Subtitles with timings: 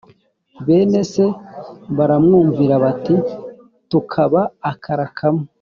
[0.65, 1.25] bene se
[1.97, 3.15] baramwumvira bati
[3.89, 5.45] tukaba akara kamwe